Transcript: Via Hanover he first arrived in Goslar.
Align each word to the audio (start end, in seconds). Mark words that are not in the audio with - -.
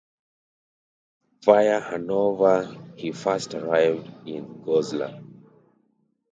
Via 1.45 1.79
Hanover 1.79 2.75
he 2.95 3.11
first 3.11 3.53
arrived 3.53 4.11
in 4.27 4.63
Goslar. 4.63 5.21